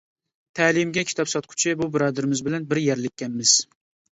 تەلىيىمگە 0.59 1.03
كىتاب 1.09 1.29
ساتقۇچى 1.35 1.75
بۇ 1.83 1.91
بۇرادىرىمىز 1.97 2.43
بىلەن 2.49 2.67
بىر 2.73 2.83
يەرلىككەنمىز. 2.87 3.55